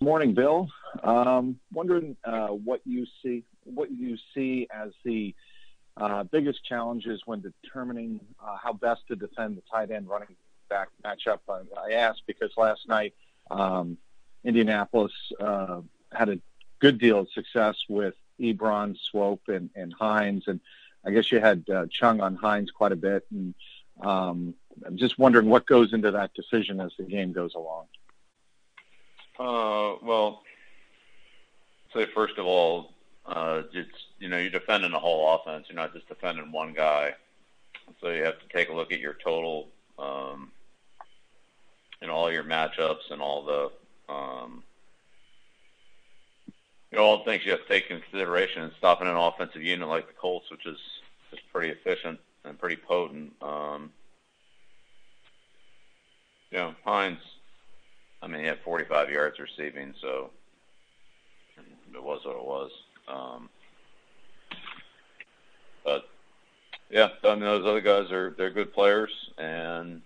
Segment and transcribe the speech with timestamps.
[0.00, 0.68] Morning, Bill.
[1.72, 5.34] Wondering what you see what you see as the
[5.96, 10.36] uh, biggest challenges when determining uh, how best to defend the tight end running
[10.68, 11.38] back matchup.
[11.48, 13.14] I ask because last night,
[13.50, 13.96] um,
[14.44, 16.38] Indianapolis had a
[16.78, 20.60] good deal of success with Ebron, Swoope, and Hines, and
[21.06, 23.24] I guess you had Chung on Hines quite a bit.
[23.30, 23.54] And
[24.02, 24.54] um,
[24.84, 27.86] I'm just wondering what goes into that decision as the game goes along.
[29.38, 30.42] Uh, well,
[31.94, 32.92] say first of all,
[33.26, 35.66] uh, it's, you know, you're defending the whole offense.
[35.68, 37.14] You're not just defending one guy.
[38.00, 39.68] So you have to take a look at your total,
[39.98, 40.50] um,
[42.00, 44.62] and all your matchups and all the, um,
[46.90, 49.62] you know, all the things you have to take into consideration in stopping an offensive
[49.62, 50.78] unit like the Colts, which is
[51.32, 53.32] is pretty efficient and pretty potent.
[53.42, 53.90] Um,
[56.50, 57.18] you know, Hines,
[58.22, 60.30] I mean, he had 45 yards receiving, so
[61.94, 62.70] it was what it was.
[63.08, 63.48] Um,
[65.84, 66.08] but
[66.90, 69.10] yeah, I mean, those other guys are, they're good players.
[69.38, 70.02] And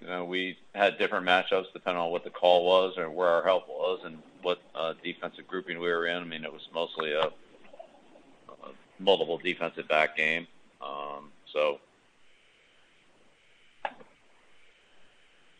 [0.00, 3.42] you know, we had different matchups depending on what the call was or where our
[3.42, 4.60] help was and what
[5.02, 6.22] defensive grouping we were in.
[6.22, 7.30] I mean, it was mostly a
[8.98, 10.46] multiple defensive back game.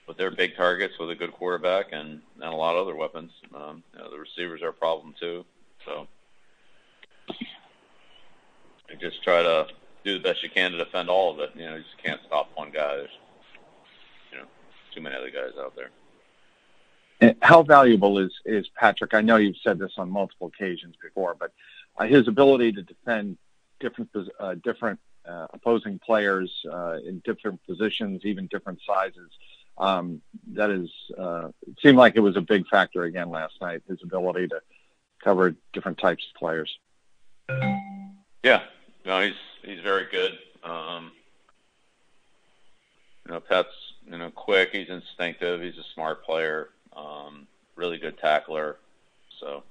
[0.06, 3.32] But they're big targets with a good quarterback and and a lot of other weapons.
[3.54, 5.44] Um, you know, the receivers are a problem too.
[5.84, 6.06] So
[8.90, 9.66] you just try to
[10.04, 11.50] do the best you can to defend all of it.
[11.54, 12.96] You know, you just can't stop one guy.
[12.96, 13.10] There's,
[14.30, 14.44] you know,
[14.94, 15.90] too many other guys out there.
[17.20, 19.14] Eh, how valuable is is Patrick?
[19.14, 21.52] I know you've said this on multiple occasions before, but
[21.96, 23.38] uh, his ability to defend
[23.80, 24.54] different uh,
[25.26, 26.50] uh, opposing players
[27.06, 29.30] in different positions, even different sizes,
[29.76, 30.20] Um,
[30.52, 33.98] that is, uh, it seemed like it was a big factor again last night, his
[34.02, 34.60] ability to
[35.22, 36.78] cover different types of players.
[38.42, 38.62] Yeah.
[39.04, 40.38] No, he's he's very good.
[40.62, 41.12] Um,
[43.26, 43.68] you know, Pat's,
[44.10, 47.46] you know, quick, he's instinctive, he's a smart player, um,
[47.76, 48.76] really good tackler.
[49.40, 49.62] So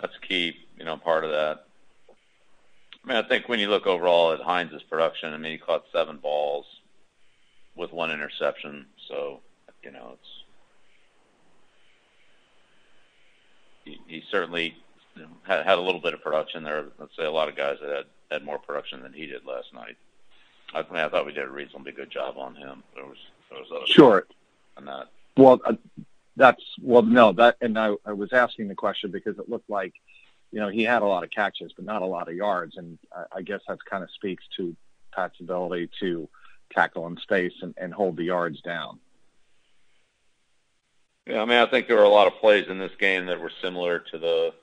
[0.00, 1.66] that's key, you know, part of that.
[3.04, 5.84] I mean, I think when you look overall at Hines' production, I mean, he caught
[5.92, 6.66] seven balls
[7.74, 8.86] with one interception.
[9.08, 9.40] So,
[9.82, 10.28] you know, it's
[14.06, 14.76] he certainly,
[15.16, 16.84] you know, had a little bit of production there.
[16.98, 19.74] Let's say a lot of guys that had had more production than he did last
[19.74, 19.96] night.
[20.74, 22.82] I mean, I thought we did a reasonably good job on him.
[22.94, 23.18] There was
[23.50, 24.26] there was other- Sure.
[24.76, 25.08] On that.
[25.36, 25.74] Well, uh,
[26.36, 29.92] that's well, no, that, and I was asking the question because it looked like,
[30.50, 32.76] you know, he had a lot of catches, but not a lot of yards.
[32.76, 34.74] And I, I guess that kind of speaks to
[35.14, 36.28] Pat's ability to
[36.74, 38.98] tackle in space and hold the yards down.
[41.26, 43.40] Yeah, I mean, I think there were a lot of plays in this game that
[43.40, 44.54] were similar to the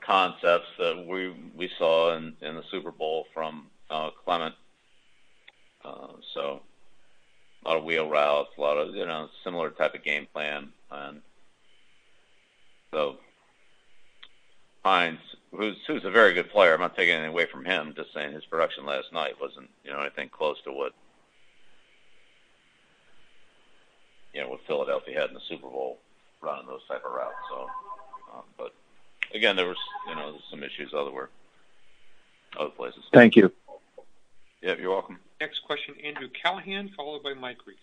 [0.00, 3.66] concepts that we we saw in the Super Bowl from
[4.24, 4.54] Clement.
[5.84, 6.62] Uh, so
[7.64, 10.72] a lot of wheel routes, a lot of, you know, similar type of game plan.
[10.90, 11.22] And
[12.92, 13.16] so
[14.84, 15.18] Hines,
[15.56, 18.44] who's a very good player, I'm not taking anything away from him, just saying his
[18.44, 20.92] production last night wasn't, you know, anything close to what,
[24.34, 25.98] you know, what Philadelphia had in the Super Bowl
[26.40, 27.34] running those type of routes.
[27.50, 27.70] So,
[28.34, 28.74] um, but
[29.34, 29.78] again, there was,
[30.08, 31.10] you know, some issues other
[32.76, 33.04] places.
[33.12, 33.52] Thank you.
[34.62, 35.18] Yeah, you're welcome.
[35.40, 37.76] Next question, Andrew Callahan, followed by Mike Reiss.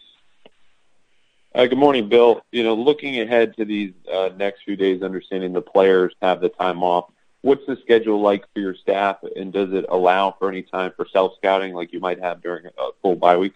[1.69, 2.41] Good morning, Bill.
[2.51, 3.94] You know, looking ahead to these
[4.38, 7.11] next few days, understanding the players have the time off,
[7.43, 11.05] what's the schedule like for your staff, and does it allow for any time for
[11.11, 13.53] self-scouting like you might have during a full bye week?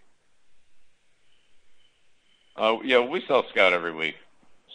[2.56, 4.16] Uh, yeah, we self-scout every week.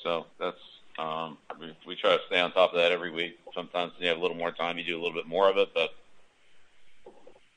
[0.02, 0.56] So that's
[0.98, 1.38] um,
[1.86, 3.38] we try to stay on top of that every week.
[3.54, 5.72] Sometimes you have a little more time, you do a little bit more of it.
[5.74, 5.94] But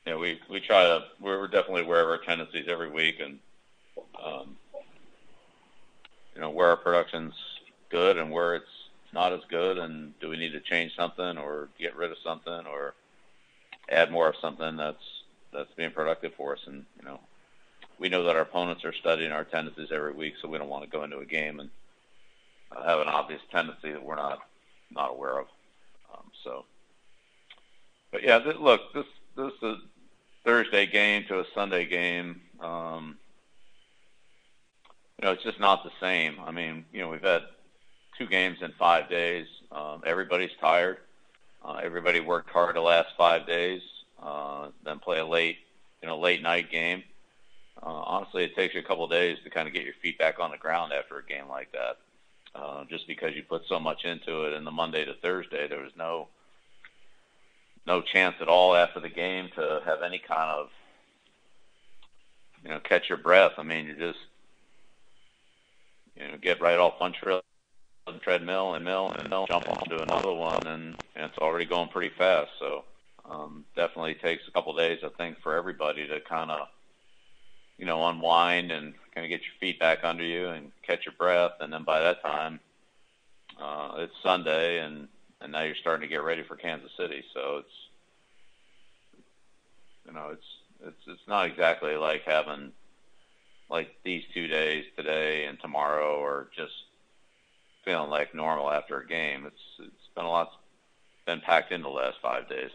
[0.04, 1.04] you know, we try to.
[1.20, 3.38] We're definitely aware of our tendencies every week and,
[4.22, 4.56] um,
[6.34, 7.34] you know, where our production's
[7.88, 8.66] good and where it's
[9.12, 12.66] not as good, and do we need to change something or get rid of something
[12.66, 12.94] or
[13.88, 15.02] add more of something that's
[15.52, 16.60] that's being productive for us.
[16.66, 17.20] And you know,
[17.98, 20.86] we know that our opponents are studying our tendencies every week, so we don't wanna
[20.86, 21.70] go into a game and
[22.84, 24.40] have an obvious tendency that we're not
[24.90, 25.46] not aware of.
[26.12, 26.64] Um, so,
[28.12, 29.06] but yeah, look, this
[29.36, 29.76] this is a
[30.44, 32.40] Thursday game to a Sunday game.
[35.18, 36.36] You know, it's just not the same.
[36.44, 37.42] I mean, you know, we've had
[38.18, 39.46] two games in five days.
[39.72, 40.98] Um, everybody's tired.
[41.64, 43.82] Uh, everybody worked hard the last five days,
[44.22, 45.58] uh, then play a late,
[46.02, 47.02] you know, late night game.
[47.82, 50.38] Uh, honestly, it takes you a couple days to kind of get your feet back
[50.40, 51.98] on the ground after a game like that.
[52.56, 55.68] uh, just because you put so much into it in the Monday to Thursday.
[55.68, 56.28] There was no
[57.86, 60.68] no chance at all after the game to have any kind of
[62.64, 63.52] you know catch your breath.
[63.58, 64.18] I mean, you just
[66.16, 67.42] you know get right off one trail
[68.20, 72.14] treadmill and mill and mill, jump onto another one, and, and it's already going pretty
[72.16, 72.50] fast.
[72.58, 72.84] So
[73.28, 76.68] um, definitely takes a couple of days, I think, for everybody to kind of
[77.78, 81.14] you know unwind and kind of get your feet back under you and catch your
[81.18, 82.60] breath, and then by that time
[83.60, 85.08] uh, it's Sunday and
[85.40, 87.22] and now you're starting to get ready for Kansas City.
[87.34, 87.68] So it's
[90.06, 90.46] you know it's
[90.86, 92.72] it's it's not exactly like having
[93.68, 96.72] like these two days today and tomorrow or just
[97.86, 99.46] feeling like normal after a game.
[99.46, 100.50] It's it's been a lot
[101.24, 102.70] been packed in the last five days.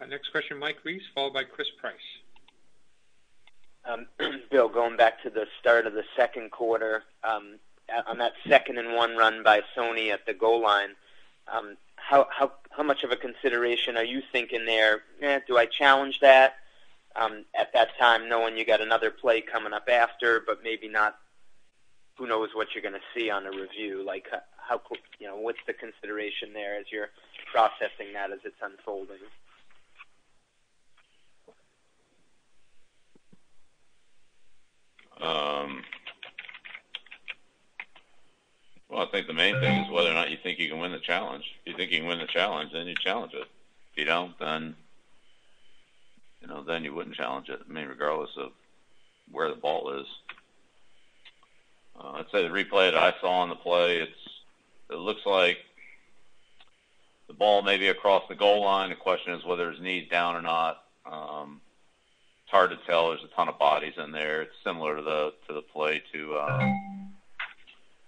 [0.00, 1.94] Uh, next question, Mike Reiss, followed by Chris Price.
[3.84, 4.06] Um,
[4.50, 7.58] Bill, going back to the start of the second quarter, um,
[8.06, 10.90] on that second and one run by Sony at the goal line,
[11.52, 15.02] um, how how how much of a consideration are you thinking there?
[15.22, 16.56] Eh, do I challenge that
[17.18, 21.18] um, at that time, knowing you got another play coming up after, but maybe not?
[22.16, 24.04] Who knows what you're going to see on the review?
[24.04, 24.26] Like
[24.56, 24.80] how
[25.18, 27.08] you know what's the consideration there as you're
[27.50, 29.16] processing that as it's unfolding?
[35.20, 35.82] Um,
[38.88, 40.92] well, I think the main thing is whether or not you think you can win
[40.92, 41.44] the challenge.
[41.64, 43.46] If you think you can win the challenge, then you challenge it.
[43.92, 44.76] If you don't, then
[46.40, 47.60] you know, then you wouldn't challenge it.
[47.68, 48.52] I mean, regardless of
[49.30, 50.06] where the ball is.
[51.98, 54.12] Uh, I'd say the replay that I saw on the play, it's
[54.90, 55.58] it looks like
[57.26, 58.90] the ball may be across the goal line.
[58.90, 60.82] The question is whether his knees down or not.
[61.04, 61.60] Um,
[62.44, 63.08] it's hard to tell.
[63.08, 64.42] There's a ton of bodies in there.
[64.42, 67.12] It's similar to the to the play to um,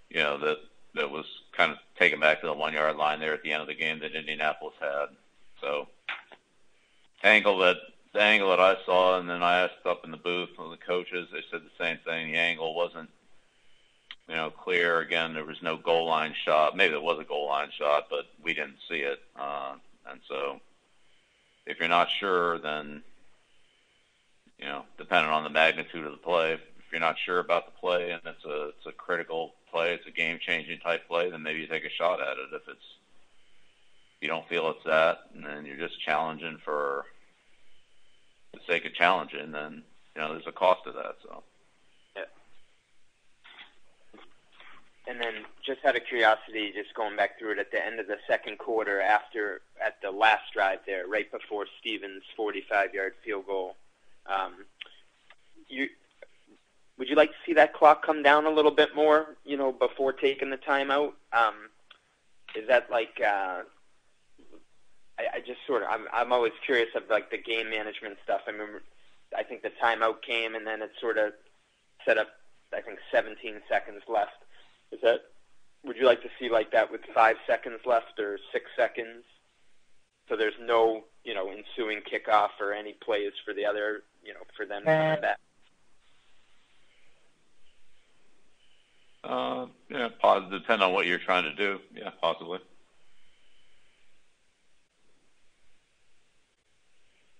[0.09, 0.57] you know that
[0.95, 1.25] that was
[1.55, 3.75] kind of taken back to the one yard line there at the end of the
[3.75, 5.07] game that Indianapolis had.
[5.61, 5.87] So
[7.23, 7.77] angle that
[8.13, 10.77] the angle that I saw, and then I asked up in the booth of the
[10.77, 11.29] coaches.
[11.31, 12.31] They said the same thing.
[12.31, 13.09] The angle wasn't
[14.27, 14.99] you know clear.
[14.99, 16.75] Again, there was no goal line shot.
[16.75, 19.19] Maybe there was a goal line shot, but we didn't see it.
[19.35, 19.75] Uh,
[20.09, 20.59] and so
[21.65, 23.01] if you're not sure, then
[24.59, 26.53] you know, depending on the magnitude of the play.
[26.53, 26.61] If
[26.91, 30.11] you're not sure about the play and it's a it's a critical play, it's a
[30.11, 32.53] game changing type play, then maybe you take a shot at it.
[32.53, 32.85] If it's
[34.19, 37.05] you don't feel it's that, and then you're just challenging for
[38.53, 39.83] the sake of challenging, then
[40.15, 41.15] you know there's a cost to that.
[41.23, 41.43] So.
[42.15, 42.23] Yeah.
[45.07, 48.07] And then, just out of curiosity, just going back through it at the end of
[48.07, 53.75] the second quarter, after at the last drive there, right before Stevens' 45-yard field goal,
[54.27, 54.65] um,
[55.67, 55.87] you
[56.97, 59.35] would you like to see that clock come down a little bit more?
[59.43, 61.13] You know, before taking the timeout.
[61.33, 61.55] Um,
[62.55, 63.19] is that like?
[63.25, 63.61] Uh,
[65.19, 68.41] I, I just sort of I'm I'm always curious of like the game management stuff.
[68.47, 68.81] I remember
[69.37, 71.33] I think the timeout came and then it sort of
[72.05, 72.29] set up
[72.73, 74.43] I think 17 seconds left.
[74.91, 75.21] Is that
[75.83, 79.23] would you like to see like that with five seconds left or six seconds?
[80.29, 84.39] So there's no you know ensuing kickoff or any plays for the other you know,
[84.55, 85.39] for them coming back?
[89.23, 90.59] Uh, yeah, possibly.
[90.59, 91.79] Depend on what you're trying to do.
[91.95, 92.59] Yeah, possibly.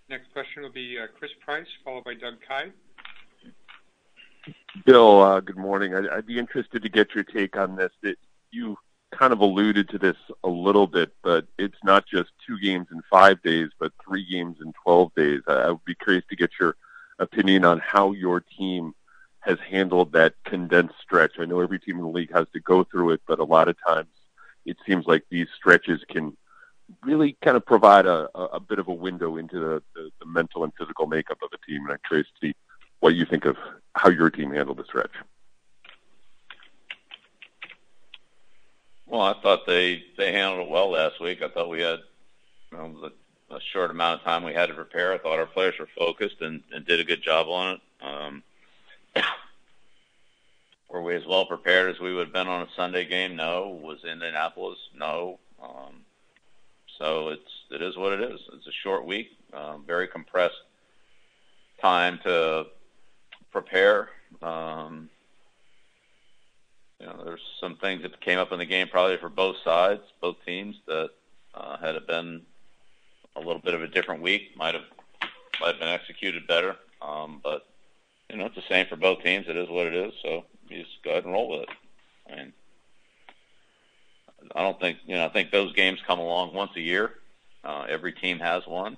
[0.10, 2.71] Next question will be uh, Chris Price, followed by Doug Kyed.
[4.85, 5.93] Bill, uh, good morning.
[5.93, 7.91] I'd be interested to get your take on this.
[8.51, 8.77] You
[9.11, 13.01] kind of alluded to this a little bit, but it's not just two games in
[13.09, 15.41] five days, but three games in 12 days.
[15.47, 16.75] I would be curious to get your
[17.19, 18.93] opinion on how your team
[19.41, 21.33] has handled that condensed stretch.
[21.39, 23.67] I know every team in the league has to go through it, but a lot
[23.67, 24.09] of times
[24.65, 26.38] it seems like these stretches can
[27.03, 30.63] really kind of provide a, a bit of a window into the, the, the mental
[30.63, 31.83] and physical makeup of a team.
[31.83, 32.55] And I'm curious to see
[33.00, 33.57] what you think of
[33.95, 35.12] how your team handled the stretch.
[39.07, 41.41] Well, I thought they they handled it well last week.
[41.41, 42.00] I thought we had
[42.71, 43.12] you know,
[43.50, 45.13] a short amount of time we had to prepare.
[45.13, 47.81] I thought our players were focused and, and did a good job on it.
[48.01, 48.43] Um,
[50.89, 53.36] were we as well prepared as we would have been on a Sunday game?
[53.36, 53.79] No.
[53.83, 54.79] Was Indianapolis?
[54.95, 55.39] No.
[55.62, 56.05] Um,
[57.01, 58.39] so it's it is what it is.
[58.53, 60.62] It's a short week, um, very compressed
[61.81, 62.67] time to
[63.51, 64.10] prepare.
[64.43, 65.10] Um,
[67.00, 70.01] you know, there's some things that came up in the game probably for both sides,
[70.22, 71.10] both teams that
[71.55, 72.43] uh, had it been
[73.36, 74.55] a little bit of a different week.
[74.55, 74.86] Might have
[75.60, 77.65] might have been executed better, um, but
[78.29, 79.48] you know, it's the same for both teams.
[79.50, 80.13] It is what it is.
[80.22, 81.70] So you just go ahead and roll with it.
[82.31, 82.53] I mean,
[84.55, 85.25] I don't think you know.
[85.25, 87.12] I think those games come along once a year.
[87.63, 88.98] Uh, every team has one.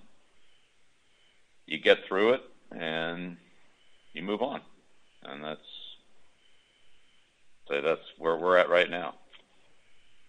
[1.65, 2.41] You get through it
[2.71, 3.37] and
[4.13, 4.61] you move on,
[5.23, 5.59] and that's
[7.67, 9.15] so that's where we're at right now.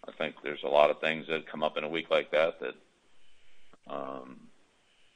[0.07, 2.61] I think there's a lot of things that come up in a week like that
[2.61, 2.75] that
[3.89, 4.37] um,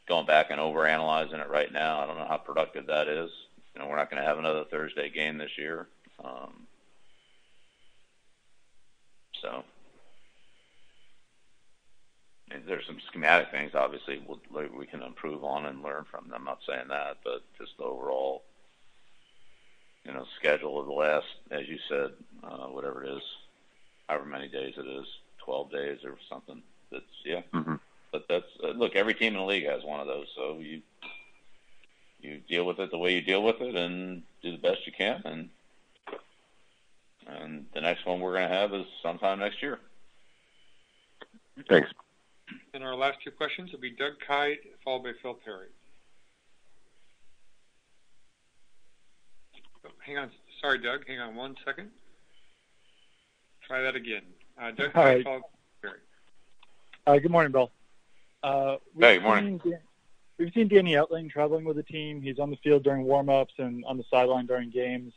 [0.06, 3.30] going back and over analyzing it right now, I don't know how productive that is.
[3.74, 5.86] You know, we're not going to have another Thursday game this year.
[6.24, 6.66] Um,
[9.40, 9.62] so
[12.66, 14.40] there's some schematic things obviously we'll,
[14.76, 16.24] we can improve on and learn from.
[16.24, 16.34] Them.
[16.40, 18.42] I'm not saying that, but just the overall,
[20.04, 22.12] you know, schedule of the last, as you said,
[22.42, 23.22] uh, whatever it is,
[24.08, 25.06] however many days it is,
[25.44, 26.62] 12 days or something.
[26.90, 27.42] That's yeah.
[27.52, 27.74] Mm-hmm.
[28.12, 30.80] But that's uh, look, every team in the league has one of those, so you
[32.20, 34.92] you deal with it the way you deal with it and do the best you
[34.92, 35.50] can and
[37.28, 39.78] and the next one we're going to have is sometime next year.
[41.68, 41.90] Thanks.
[42.74, 45.68] And our last two questions will be Doug Kyed, followed by Phil Perry.
[49.84, 50.30] Oh, hang on.
[50.60, 51.06] Sorry, Doug.
[51.06, 51.90] Hang on one second.
[53.66, 54.22] Try that again.
[54.60, 55.24] Uh, Doug All Kyed, right.
[55.24, 55.98] followed by Perry.
[57.06, 57.70] Uh, good morning, Bill.
[58.42, 59.58] Uh, Hey, good morning.
[59.58, 59.80] Dan-
[60.38, 62.22] We've seen Danny Etling traveling with the team.
[62.22, 65.12] He's on the field during warm-ups and on the sideline during games.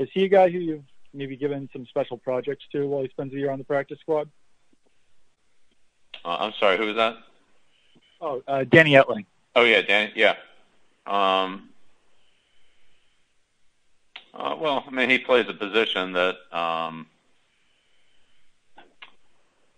[0.00, 0.82] Is he a guy who you've
[1.14, 4.28] maybe given some special projects to while he spends a year on the practice squad?
[6.26, 7.16] Uh, I'm sorry, who was that?
[8.20, 9.26] Oh, uh, Danny Etling.
[9.54, 10.12] Oh yeah, Danny.
[10.16, 10.34] Yeah.
[11.06, 11.68] Um,
[14.34, 17.06] uh, well, I mean, he plays a position that, um,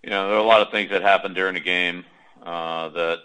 [0.02, 2.06] you know, there are a lot of things that happen during a game
[2.42, 3.18] uh, that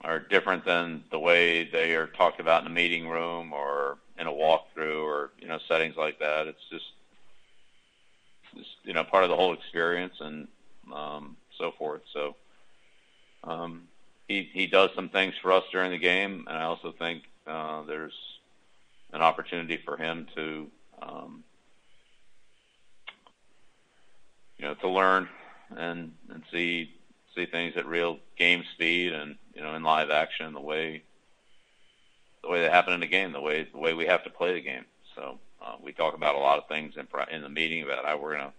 [0.00, 4.26] are different than the way they are talked about in a meeting room or in
[4.26, 6.48] a walkthrough or you know settings like that.
[6.48, 6.86] It's just,
[8.56, 10.48] just you know, part of the whole experience and
[10.94, 12.02] um, so forth.
[12.12, 12.36] So
[13.44, 13.88] um,
[14.28, 17.82] he he does some things for us during the game, and I also think uh,
[17.82, 18.14] there's
[19.12, 20.70] an opportunity for him to
[21.02, 21.44] um,
[24.58, 25.28] you know to learn
[25.76, 26.94] and and see
[27.34, 31.02] see things at real game speed and you know in live action the way
[32.42, 34.54] the way they happen in the game, the way the way we have to play
[34.54, 34.84] the game.
[35.14, 38.18] So uh, we talk about a lot of things in in the meeting about how
[38.18, 38.52] we're gonna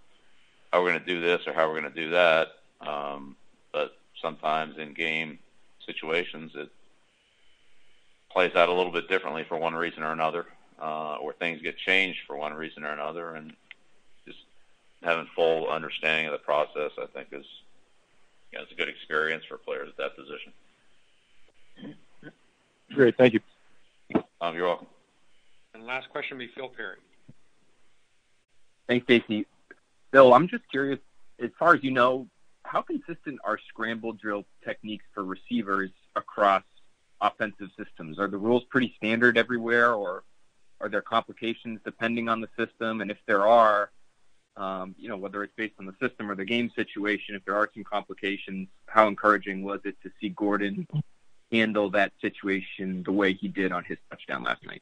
[0.71, 2.49] how we're gonna do this or how we're gonna do that.
[2.81, 3.35] Um,
[3.71, 5.39] but sometimes in game
[5.85, 6.69] situations it
[8.31, 10.45] plays out a little bit differently for one reason or another,
[10.81, 13.53] uh, or things get changed for one reason or another, and
[14.25, 14.39] just
[15.03, 17.45] having full understanding of the process, I think, is
[18.51, 20.53] you know, it's a good experience for players at that position.
[22.93, 23.39] Great, thank you.
[24.41, 24.87] Um, you're welcome.
[25.73, 26.97] And last question will be Phil Perry.
[28.87, 29.45] Thanks, Stacey.
[30.12, 31.00] Bill, I'm just curious,
[31.39, 32.27] as far as you know,
[32.63, 36.63] how consistent are scramble drill techniques for receivers across
[37.22, 38.20] offensive systems?
[38.20, 40.24] Are the rules pretty standard everywhere, or
[40.82, 43.01] are there complications depending on the system?
[43.01, 43.91] And if there are,
[44.58, 47.56] um, you know, whether it's based on the system or the game situation, if there
[47.56, 50.88] are some complications, how encouraging was it to see Gordon
[51.51, 54.82] handle that situation the way he did on his touchdown last night?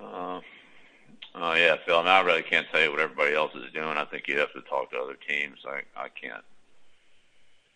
[0.00, 0.40] Uh,
[1.34, 1.98] oh yeah, Phil.
[1.98, 3.96] I, mean, I really can't tell you what everybody else is doing.
[3.96, 5.58] I think you'd have to talk to other teams.
[5.66, 6.44] I I can't.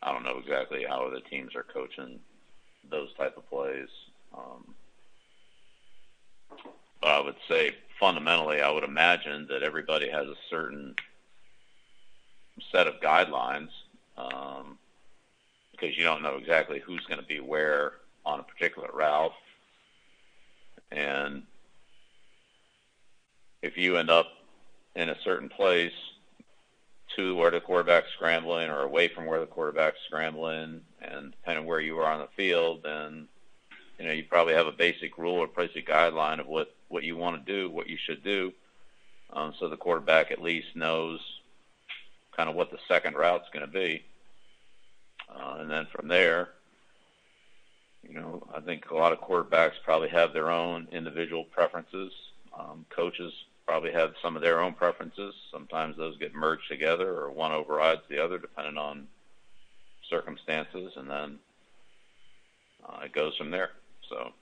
[0.03, 2.21] I don't know exactly how other teams are coaching
[2.91, 3.89] those type of plays.
[4.37, 4.75] Um,
[7.01, 10.95] but I would say fundamentally, I would imagine that everybody has a certain
[12.73, 13.71] set of guidelines
[14.17, 14.79] um,
[15.73, 19.33] because you don't know exactly who's going to be where on a particular route,
[20.91, 21.43] and
[23.63, 24.29] if you end up
[24.95, 25.93] in a certain place
[27.17, 31.81] to where the quarterback's scrambling or away from where the quarterback's scrambling, and depending where
[31.81, 33.29] you are on the field, then
[33.99, 37.17] you know you probably have a basic rule or basic guideline of what what you
[37.17, 38.53] want to do, what you should do,
[39.33, 41.21] um, so the quarterback at least knows
[42.37, 44.05] kind of what the second route's going to be,
[45.29, 46.51] uh, and then from there,
[48.03, 52.13] you know, I think a lot of quarterbacks probably have their own individual preferences.
[52.59, 53.33] Um, coaches
[53.69, 55.35] probably have some of their own preferences.
[55.53, 59.07] Sometimes those get merged together, or one overrides the other, depending on
[60.09, 61.39] circumstances, and then
[62.89, 63.73] uh, it goes from there.
[64.09, 64.33] So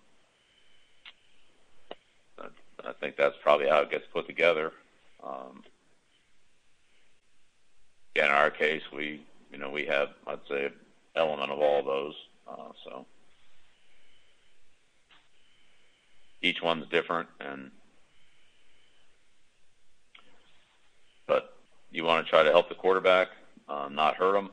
[2.38, 4.73] I, think that's probably how it gets put together.
[5.25, 5.64] Um,
[8.14, 10.71] in our case, we you know we have I'd say
[11.16, 12.14] element of all those.
[12.49, 13.06] Uh, so
[16.42, 17.73] each one's different, and
[21.26, 21.56] but
[21.97, 23.29] you want to try to help the quarterback,
[23.71, 24.50] um, not hurt him,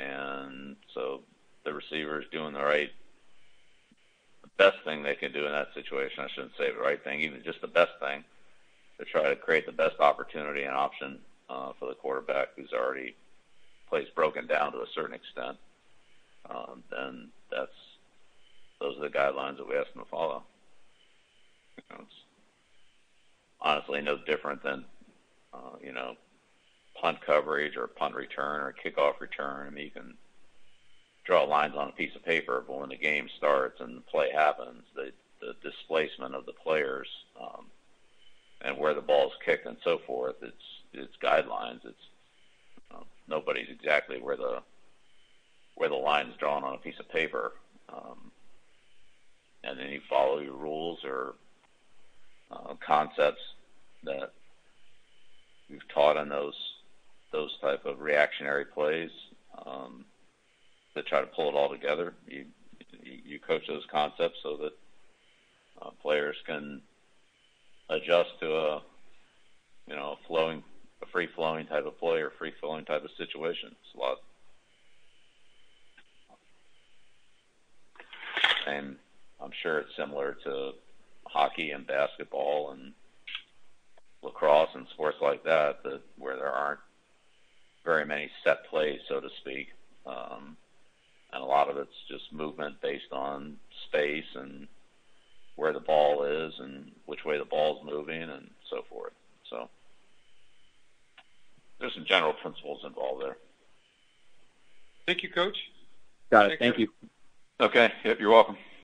[0.00, 1.20] and so
[1.64, 2.90] the receiver is doing the right,
[4.42, 6.24] the best thing they can do in that situation.
[6.24, 8.24] I shouldn't say the right thing, even just the best thing
[8.98, 13.14] to try to create the best opportunity and option uh, for the quarterback who's already
[13.88, 15.56] plays broken down to a certain extent.
[16.50, 17.70] Um, then that's
[18.80, 20.42] those are the guidelines that we ask them to follow.
[21.76, 22.14] You know, it's
[23.60, 24.84] honestly no different than
[25.54, 26.16] uh, you know
[27.02, 29.66] punt coverage or punt return or kickoff return.
[29.66, 30.14] I mean, you can
[31.24, 34.30] draw lines on a piece of paper, but when the game starts and the play
[34.32, 37.08] happens, the the displacement of the players
[37.40, 37.66] um,
[38.60, 40.54] and where the ball is kicked and so forth, it's
[40.92, 41.84] it's guidelines.
[41.84, 42.06] It's
[42.94, 44.62] uh, nobody's exactly where the
[45.74, 47.54] where the line is drawn on a piece of paper,
[47.92, 48.30] um,
[49.64, 51.34] and then you follow your rules or
[52.52, 53.42] uh, concepts
[54.04, 54.32] that
[55.68, 56.54] we've taught in those
[57.32, 59.10] those type of reactionary plays
[59.66, 60.04] um,
[60.94, 62.14] to try to pull it all together.
[62.26, 62.46] You
[63.02, 64.72] you coach those concepts so that
[65.80, 66.82] uh, players can
[67.88, 68.82] adjust to a
[69.86, 70.62] you know a flowing
[71.02, 73.70] a free flowing type of play or free flowing type of situation.
[73.72, 74.18] It's a lot.
[78.66, 78.96] And
[79.40, 80.72] I'm sure it's similar to
[81.26, 82.92] hockey and basketball and
[84.22, 86.78] lacrosse and sports like that, that where there aren't
[87.84, 89.68] very many set plays, so to speak.
[90.06, 90.56] Um,
[91.32, 93.56] and a lot of it's just movement based on
[93.88, 94.68] space and
[95.56, 99.12] where the ball is and which way the ball's moving and so forth.
[99.48, 99.68] So
[101.78, 103.36] there's some general principles involved there.
[105.06, 105.56] Thank you, Coach.
[106.30, 106.48] Got it.
[106.50, 106.80] Take Thank care.
[106.82, 106.88] you.
[107.60, 107.92] Okay.
[108.04, 108.20] Yep.
[108.20, 108.56] You're welcome.